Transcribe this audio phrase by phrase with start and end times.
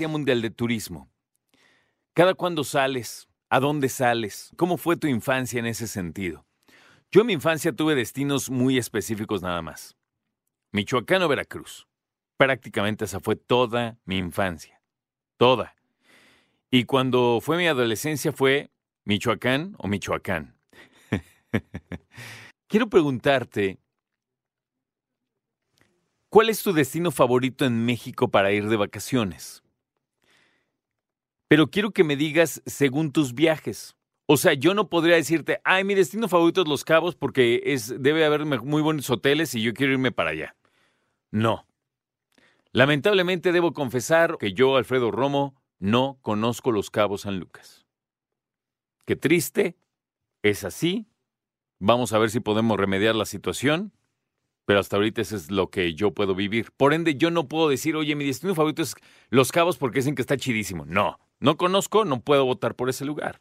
[0.00, 1.10] Día Mundial de Turismo.
[2.14, 3.28] ¿Cada cuándo sales?
[3.50, 4.50] ¿A dónde sales?
[4.56, 6.46] ¿Cómo fue tu infancia en ese sentido?
[7.10, 9.98] Yo en mi infancia tuve destinos muy específicos nada más.
[10.72, 11.86] Michoacán o Veracruz.
[12.38, 14.80] Prácticamente esa fue toda mi infancia.
[15.36, 15.76] Toda.
[16.70, 18.70] Y cuando fue mi adolescencia fue
[19.04, 20.56] Michoacán o Michoacán.
[22.68, 23.78] Quiero preguntarte,
[26.30, 29.62] ¿cuál es tu destino favorito en México para ir de vacaciones?
[31.50, 33.96] Pero quiero que me digas según tus viajes.
[34.26, 38.00] O sea, yo no podría decirte, ay, mi destino favorito es Los Cabos porque es,
[38.00, 40.54] debe haber muy buenos hoteles y yo quiero irme para allá.
[41.32, 41.66] No.
[42.70, 47.84] Lamentablemente debo confesar que yo, Alfredo Romo, no conozco Los Cabos San Lucas.
[49.04, 49.76] Qué triste,
[50.44, 51.08] es así.
[51.80, 53.92] Vamos a ver si podemos remediar la situación,
[54.66, 56.70] pero hasta ahorita eso es lo que yo puedo vivir.
[56.76, 58.94] Por ende, yo no puedo decir, oye, mi destino favorito es
[59.30, 60.86] Los Cabos porque dicen que está chidísimo.
[60.86, 63.40] No, no conozco, no puedo votar por ese lugar.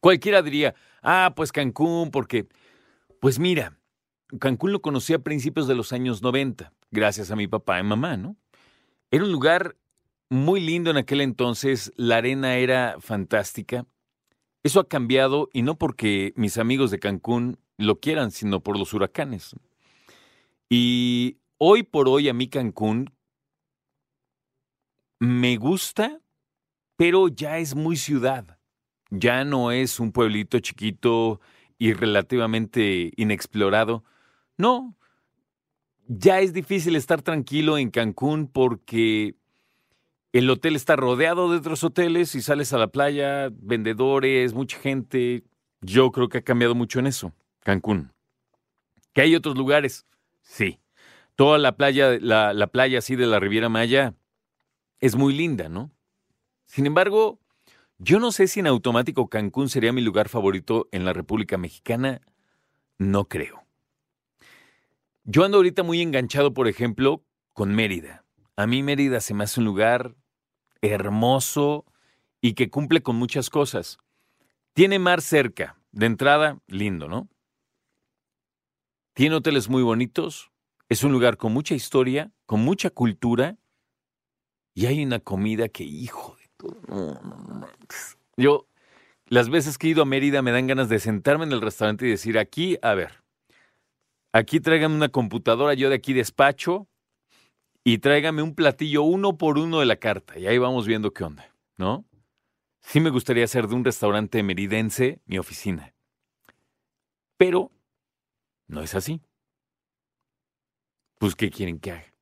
[0.00, 2.46] Cualquiera diría, ah, pues Cancún, porque,
[3.20, 3.78] pues mira,
[4.38, 8.16] Cancún lo conocí a principios de los años 90, gracias a mi papá y mamá,
[8.16, 8.36] ¿no?
[9.10, 9.76] Era un lugar
[10.30, 13.86] muy lindo en aquel entonces, la arena era fantástica.
[14.62, 18.94] Eso ha cambiado y no porque mis amigos de Cancún lo quieran, sino por los
[18.94, 19.56] huracanes.
[20.68, 23.12] Y hoy por hoy a mí Cancún
[25.18, 26.20] me gusta,
[27.00, 28.60] pero ya es muy ciudad
[29.10, 31.40] ya no es un pueblito chiquito
[31.78, 34.04] y relativamente inexplorado.
[34.56, 34.96] No,
[36.06, 39.34] ya es difícil estar tranquilo en Cancún porque
[40.32, 45.44] el hotel está rodeado de otros hoteles y sales a la playa, vendedores, mucha gente.
[45.80, 47.32] Yo creo que ha cambiado mucho en eso,
[47.64, 48.12] Cancún.
[49.12, 50.06] ¿Que hay otros lugares?
[50.42, 50.78] Sí.
[51.34, 54.14] Toda la playa, la, la playa así de la Riviera Maya
[55.00, 55.90] es muy linda, ¿no?
[56.70, 57.40] Sin embargo,
[57.98, 62.20] yo no sé si en automático Cancún sería mi lugar favorito en la República Mexicana.
[62.96, 63.64] No creo.
[65.24, 68.24] Yo ando ahorita muy enganchado, por ejemplo, con Mérida.
[68.54, 70.14] A mí Mérida se me hace un lugar
[70.80, 71.86] hermoso
[72.40, 73.98] y que cumple con muchas cosas.
[74.72, 75.76] Tiene mar cerca.
[75.90, 77.28] De entrada, lindo, ¿no?
[79.14, 80.52] Tiene hoteles muy bonitos.
[80.88, 83.58] Es un lugar con mucha historia, con mucha cultura.
[84.72, 86.29] Y hay una comida que, hijo
[88.36, 88.66] yo,
[89.26, 92.06] las veces que he ido a Mérida me dan ganas de sentarme en el restaurante
[92.06, 93.22] y decir, aquí, a ver,
[94.32, 96.88] aquí tráigame una computadora, yo de aquí despacho,
[97.84, 101.24] y tráigame un platillo uno por uno de la carta, y ahí vamos viendo qué
[101.24, 102.04] onda, ¿no?
[102.80, 105.94] Sí me gustaría hacer de un restaurante meridense mi oficina.
[107.36, 107.70] Pero
[108.66, 109.20] no es así.
[111.18, 112.14] Pues, ¿qué quieren que haga?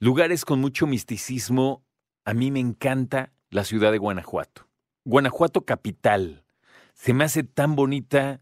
[0.00, 1.84] Lugares con mucho misticismo
[2.24, 4.68] a mí me encanta la ciudad de Guanajuato.
[5.04, 6.44] Guanajuato capital.
[6.94, 8.40] Se me hace tan bonita,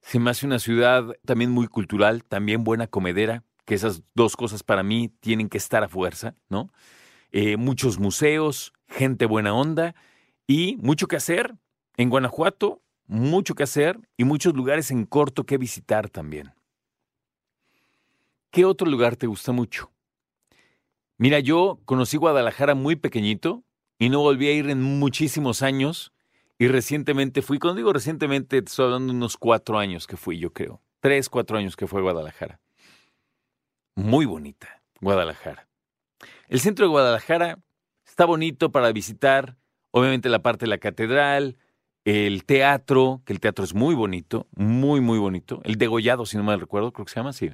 [0.00, 4.62] se me hace una ciudad también muy cultural, también buena comedera, que esas dos cosas
[4.62, 6.72] para mí tienen que estar a fuerza, ¿no?
[7.30, 9.94] Eh, muchos museos, gente buena onda
[10.46, 11.54] y mucho que hacer.
[11.96, 16.54] En Guanajuato, mucho que hacer y muchos lugares en corto que visitar también.
[18.50, 19.92] ¿Qué otro lugar te gusta mucho?
[21.20, 23.62] Mira, yo conocí Guadalajara muy pequeñito
[23.98, 26.14] y no volví a ir en muchísimos años.
[26.58, 30.54] Y recientemente fui, cuando digo recientemente, estoy hablando de unos cuatro años que fui, yo
[30.54, 30.80] creo.
[31.00, 32.58] Tres, cuatro años que fue Guadalajara.
[33.96, 35.68] Muy bonita, Guadalajara.
[36.48, 37.58] El centro de Guadalajara
[38.06, 39.58] está bonito para visitar.
[39.90, 41.58] Obviamente la parte de la catedral,
[42.06, 45.60] el teatro, que el teatro es muy bonito, muy, muy bonito.
[45.64, 47.50] El degollado, si no mal recuerdo, creo que se llama así.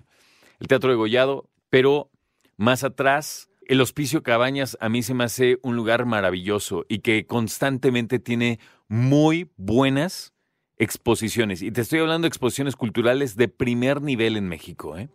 [0.61, 2.13] El teatro degollado, pero
[2.57, 7.27] más atrás el Hospicio Cabañas a mí se me hace un lugar maravilloso y que
[7.27, 8.59] constantemente tiene
[8.89, 10.33] muy buenas
[10.79, 11.63] exposiciones.
[11.63, 14.97] Y te estoy hablando de exposiciones culturales de primer nivel en México.
[14.97, 15.09] ¿eh?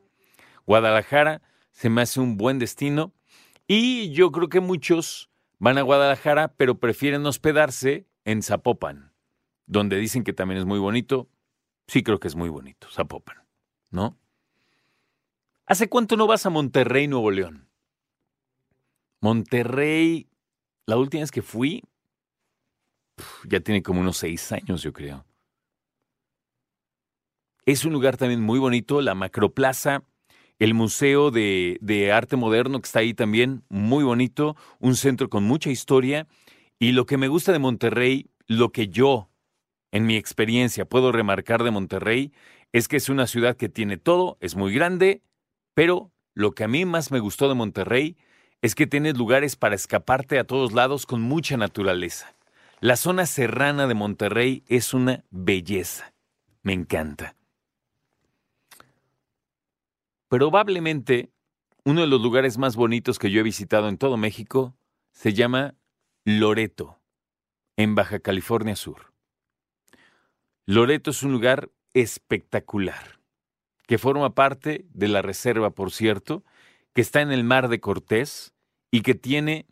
[0.65, 3.13] Guadalajara se me hace un buen destino
[3.67, 9.13] y yo creo que muchos van a Guadalajara pero prefieren hospedarse en Zapopan.
[9.65, 11.29] donde dicen que también es muy bonito.
[11.87, 13.37] Sí creo que es muy bonito, Zapopan,
[13.89, 14.17] ¿no?
[15.65, 17.70] ¿Hace cuánto no vas a Monterrey, Nuevo León?
[19.21, 20.27] Monterrey,
[20.87, 21.83] la última vez que fui,
[23.47, 25.25] ya tiene como unos seis años, yo creo.
[27.67, 30.03] Es un lugar también muy bonito, la Macroplaza,
[30.57, 35.43] el Museo de, de, Arte Moderno que está ahí también, muy bonito, un centro con
[35.43, 36.27] mucha historia.
[36.79, 39.29] Y lo que me gusta de Monterrey, lo que yo,
[39.91, 42.31] en mi experiencia, puedo remarcar de Monterrey,
[42.71, 45.21] es que es una ciudad que tiene todo, es muy grande,
[45.75, 48.17] pero lo que a mí más me gustó de Monterrey
[48.61, 52.35] es que tienes lugares para escaparte a todos lados con mucha naturaleza.
[52.79, 56.13] La zona serrana de Monterrey es una belleza.
[56.63, 57.35] Me encanta.
[60.27, 61.31] Probablemente
[61.83, 64.75] uno de los lugares más bonitos que yo he visitado en todo México
[65.11, 65.75] se llama
[66.23, 66.99] Loreto,
[67.75, 69.11] en Baja California Sur.
[70.67, 73.19] Loreto es un lugar espectacular,
[73.87, 76.43] que forma parte de la reserva, por cierto,
[76.93, 78.53] que está en el mar de Cortés
[78.91, 79.65] y que tiene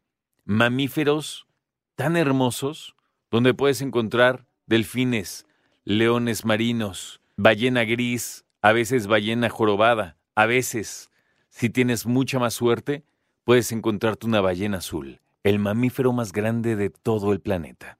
[0.45, 1.47] mamíferos
[1.95, 2.95] tan hermosos
[3.29, 5.45] donde puedes encontrar delfines,
[5.83, 11.11] leones marinos, ballena gris, a veces ballena jorobada, a veces,
[11.49, 13.03] si tienes mucha más suerte,
[13.43, 17.97] puedes encontrarte una ballena azul, el mamífero más grande de todo el planeta.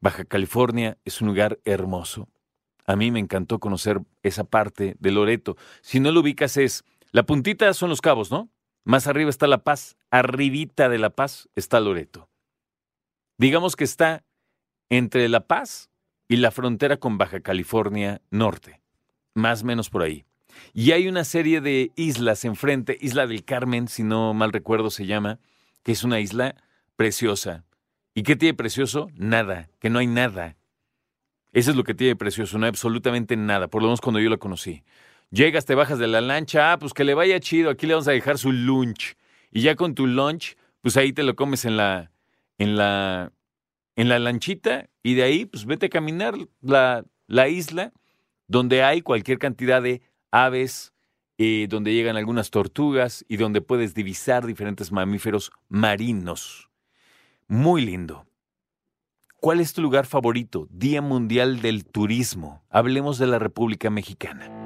[0.00, 2.28] Baja California es un lugar hermoso.
[2.86, 5.56] A mí me encantó conocer esa parte de Loreto.
[5.80, 6.84] Si no lo ubicas es,
[7.16, 8.48] la puntita son los cabos, ¿no?
[8.84, 12.28] Más arriba está La Paz, arribita de La Paz está Loreto
[13.38, 14.24] digamos que está
[14.88, 15.90] entre La Paz
[16.28, 18.80] y la frontera con Baja California Norte,
[19.34, 20.24] más o menos por ahí.
[20.72, 25.06] Y hay una serie de islas enfrente, Isla del Carmen, si no mal recuerdo se
[25.06, 25.38] llama,
[25.82, 26.56] que es una isla
[26.96, 27.64] preciosa.
[28.14, 29.08] ¿Y qué tiene precioso?
[29.14, 30.56] Nada, que no hay nada.
[31.52, 34.30] Eso es lo que tiene precioso, no hay absolutamente nada, por lo menos cuando yo
[34.30, 34.82] la conocí.
[35.30, 38.08] Llegas, te bajas de la lancha, ah, pues que le vaya chido, aquí le vamos
[38.08, 39.16] a dejar su lunch.
[39.50, 42.12] Y ya con tu lunch, pues ahí te lo comes en la,
[42.58, 43.32] en la,
[43.96, 47.92] en la lanchita y de ahí pues vete a caminar la, la isla
[48.48, 50.92] donde hay cualquier cantidad de aves,
[51.38, 56.70] eh, donde llegan algunas tortugas y donde puedes divisar diferentes mamíferos marinos.
[57.48, 58.26] Muy lindo.
[59.40, 60.66] ¿Cuál es tu lugar favorito?
[60.70, 62.64] Día Mundial del Turismo.
[62.70, 64.65] Hablemos de la República Mexicana.